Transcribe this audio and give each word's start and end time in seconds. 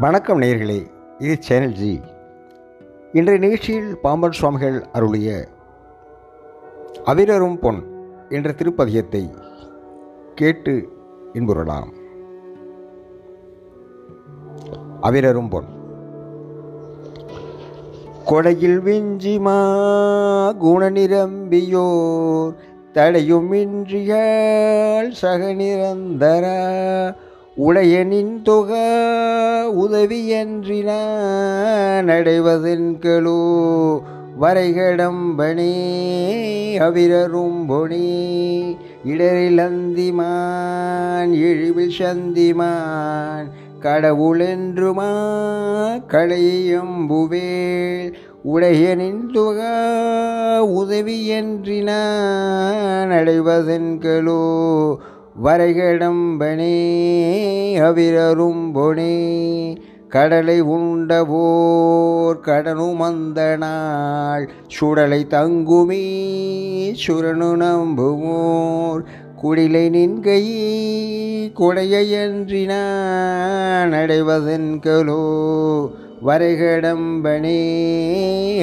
வணக்கம் 0.00 0.40
நேயர்களே 0.40 0.86
இது 1.18 1.36
சேனல் 1.38 1.72
ஜி. 1.72 2.00
இன்றைய 3.12 3.40
நிகழ்ச்சியில் 3.40 3.98
பாம்பன் 3.98 4.32
சுவாமிகள் 4.32 4.84
அருளிய 4.92 5.48
அவிரரும் 7.04 7.60
பொன் 7.60 7.82
என்ற 8.28 8.50
திருப்பதியத்தை 8.50 9.30
கேட்டு 10.34 10.88
இன்புறலாம். 11.32 11.92
அவிரரும் 15.00 15.48
பொன். 15.48 15.64
கொடையில் 18.26 18.80
விஞ்சிமா 18.80 19.58
குணநிரம்பியோர் 20.62 22.54
தடையுமின்றியால் 22.94 25.10
சக 25.10 25.52
நிரந்தரா 25.52 27.14
உடையனின் 27.58 28.42
தொக 28.42 28.74
உதவியன்றினான் 29.72 32.06
அடைவதென்களோ 32.06 33.40
வரைகடம்பனே 34.40 35.74
அவிரரும் 36.78 37.68
பொனே 37.68 38.76
இடரில் 39.04 39.58
அந்திமான் 39.58 41.32
இழிவில் 41.32 41.94
சந்திமான். 41.98 43.46
கடவுளென்றுமா 43.82 45.10
களையம்புவேல் 46.08 48.12
உடையனின் 48.44 49.30
துக 49.34 49.60
உதவியன்றினான் 50.62 53.10
அடைவதென்களோ 53.10 54.46
வரைகடம்பனே 55.38 56.76
அவிரரும் 57.80 58.64
பொனே 58.74 59.12
கடலை 60.08 60.56
உண்டவோர் 60.74 62.40
கடனும் 62.40 63.02
அந்த 63.02 63.40
நாள் 63.56 64.44
சுடலை 64.68 65.20
தங்குமே 65.26 66.02
சுரனு 67.02 67.50
நம்புவோர் 67.62 69.02
குடிலை 69.42 69.84
நின்கை 69.90 70.42
கொடையன்றினான் 71.56 72.74
அடைவதென்களோ 73.94 75.22
வரைகடம்பனே 76.22 77.60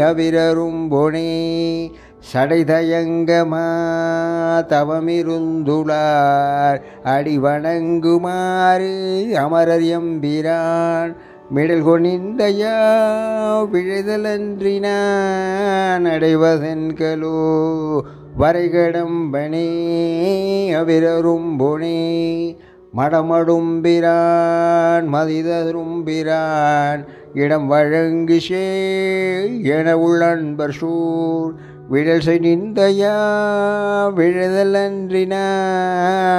அவிரரும் 0.01 0.83
பொனே 0.87 1.29
சடைதயங்கமா 2.33 3.65
தவமிருந்துளார். 4.69 6.79
அடிவணங்குமாறு 7.03 9.31
அமரர் 9.31 9.81
எம்பிரான். 9.81 11.15
மிடல் 11.49 11.85
கொனிந்தையா 11.85 12.77
விழுதலன்றினான். 13.73 16.05
அடைவதென்களோ 16.05 17.99
வரைகடம்பனே 18.39 19.69
அவிரரும்புனே 20.71 22.57
மடமடும்பிரான் 22.97 25.05
மதிதரும்பிரான். 25.13 27.05
இடம் 27.33 27.67
வழங்கு 27.67 28.39
சே 28.39 29.63
என 29.63 29.97
உள்ளன்பர் 29.97 30.71
சூர். 30.71 31.73
விழல்சை 31.89 32.35
நிந்தையா 32.35 33.15
விழுதலன்றினா 34.15 35.45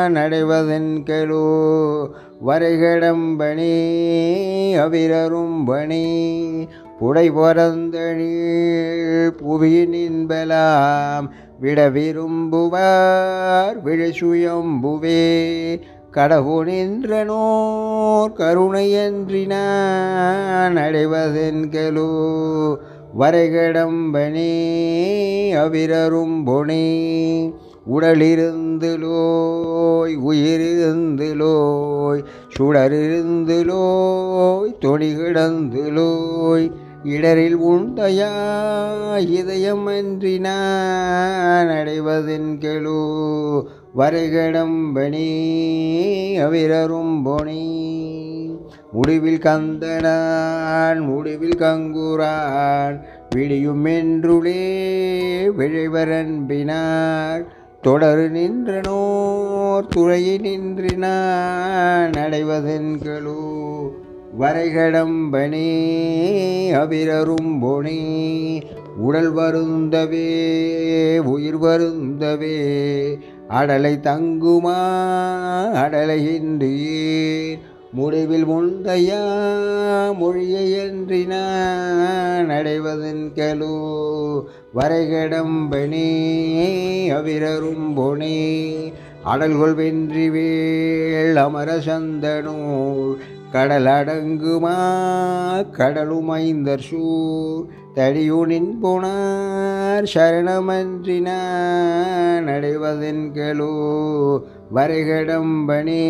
நடைவதன் 0.09 1.03
கெழு. 1.07 2.09
வரைகடம்பணி 2.47 3.75
அவிரரும்பணி 4.85 6.05
புடை 6.99 7.31
பறந்தழில் 7.31 9.33
புவியின் 9.43 9.93
இன்பலாம் 9.93 11.31
விட 11.61 11.91
விரும்புவார் 11.91 13.85
விழசுயம்புவே 13.85 15.81
கடவுனின்றனோர் 16.13 18.37
கருணையன்றினான் 18.37 19.57
அடைவதென்கலோ 20.87 22.11
வரைகடம்பனே 23.19 24.53
அவிரரும் 25.53 26.47
பொனே. 26.47 27.53
உடலிருந்துலோய் 27.95 30.17
உயிரிருந்துலோய் 30.29 32.25
சுடரிருந்துலோய் 32.59 34.79
தொடி 34.79 35.15
கிடந்துலோய் 35.15 36.71
இடரில் 37.05 37.57
உண்டையா 37.57 38.31
இதயம் 39.29 39.87
அன்றினான் 39.87 41.67
அடைவதென்களோ 41.67 43.03
வரைகடம்பனே 43.97 45.33
அவிரரும் 46.37 47.25
பொனே. 47.25 47.86
முடிவில் 48.93 49.43
கந்தனான் 49.43 51.01
முடிவில் 51.03 51.61
கங்குரான் 51.61 52.97
விடியும் 53.35 53.87
என்றுளே 53.93 54.61
விழைவரன்பினார் 55.59 57.45
தொடரு 57.83 58.27
நின்றனோ 58.31 59.01
துறையை 59.89 60.37
நின்றினான் 60.39 62.17
அடைவதென்களோ 62.17 63.43
வரைகடம்பனே 64.41 65.69
அவிரரும் 66.73 67.53
பொனே 67.61 68.01
உடல் 68.99 69.33
வருந்தவே 69.33 70.27
உயிர் 71.27 71.61
வருந்தவே 71.61 72.57
அடலை 73.51 73.95
தங்குமா 74.01 74.79
அடலை 75.77 76.21
இன்று 76.33 76.71
ஏன் 76.95 77.63
முடிவில் 77.97 78.47
உண்டையா 78.47 79.21
மொழியன்றி 80.21 81.27
நான் 81.27 82.51
அடைவதன் 82.51 83.33
கலோ. 83.35 83.77
வரைகடம்பனே 84.75 86.09
அவிரரும் 87.11 87.89
பொனே 87.97 88.39
அடல்கொள் 89.27 89.75
வென்றி 89.75 90.31
வேள் 90.31 91.37
அமர 91.37 91.79
சந்தனூர் 91.79 93.19
கடல் 93.53 93.87
அடங்குமா 93.87 94.77
கடலும் 95.71 96.29
ஐந்தர் 96.29 96.79
சூர் 96.79 97.67
தடியுனின் 97.95 98.83
போனார் 98.83 100.07
சரணமன்றினான் 100.15 101.35
அடைவதென்களோ 102.55 103.75
வரைகடம்பனே 104.75 106.05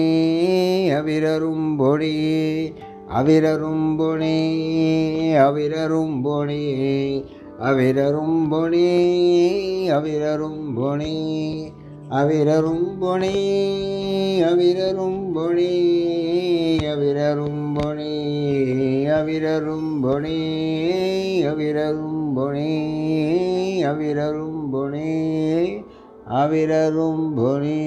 அவிரரும் 0.99 1.77
பொடி 1.77 2.15
அவிரரும் 3.15 3.99
பொனே 3.99 4.39
அவிரரும் 5.47 6.25
பொனே 6.25 6.65
அவிரரும் 7.61 8.51
பொனே 8.51 8.93
அவிரரும் 9.89 10.77
பொனே. 10.77 11.86
அவிரரும் 12.11 12.99
பொனே 13.01 13.37
அவிரரும் 14.43 15.33
பொனே 15.35 15.73
அவிரரும் 16.87 17.75
பொனே 17.75 18.13
அவிரரும் 19.11 20.01
பொனே 20.03 20.37
அவிரரும் 21.47 22.37
பொனே 22.37 22.69
அவிரரும் 23.83 24.71
பொனே 24.73 25.11
அவிரரும் 26.27 27.35
பொனே 27.35 27.81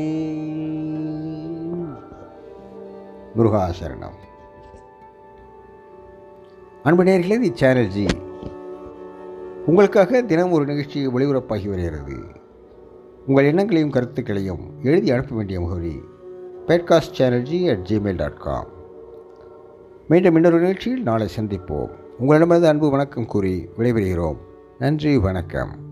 முருகாசரணம் 3.36 4.18
அன்பு 6.84 7.04
நேர்களே 7.04 7.40
இச்சேனல் 7.42 7.88
ஜி 7.88 8.08
உங்களுக்காக 9.66 10.22
தினம் 10.22 10.52
ஒரு 10.52 10.66
நிகழ்ச்சி 10.66 11.08
ஒளிபரப்பாகி 11.08 11.70
வருகிறது. 11.70 12.48
உங்கள் 13.26 13.46
எண்ணங்களையும் 13.46 13.92
கருத்துக்களையும் 13.92 14.60
எழுதி 14.84 15.12
அனுப்ப 15.12 15.36
வேண்டிய 15.36 15.60
முகவரி 15.60 16.02
podcast 16.68 17.16
synergy 17.18 17.70
at 17.70 17.88
Gmail 17.90 18.16
dot 18.16 18.38
com 18.38 18.68
மீண்டும் 20.08 20.36
இன்னொரு 20.36 20.60
நிகழ்ச்சியில் 20.60 21.02
நாளை 21.02 21.28
சந்திப்போம். 21.40 21.90
உங்களிடமிருந்து 22.20 22.68
அன்பு 22.68 22.90
வணக்கம் 22.90 23.26
கூறி 23.26 23.70
விடைபெறுகிறோம். 23.78 24.38
நன்றி 24.80 25.18
வணக்கம். 25.18 25.89